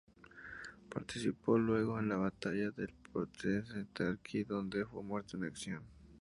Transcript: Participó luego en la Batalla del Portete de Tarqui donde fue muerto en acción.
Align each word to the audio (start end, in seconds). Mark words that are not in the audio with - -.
Participó 0.89 1.59
luego 1.59 1.99
en 1.99 2.09
la 2.09 2.15
Batalla 2.15 2.71
del 2.71 2.91
Portete 3.13 3.61
de 3.71 3.85
Tarqui 3.85 4.43
donde 4.43 4.83
fue 4.83 5.03
muerto 5.03 5.37
en 5.37 5.43
acción. 5.43 5.83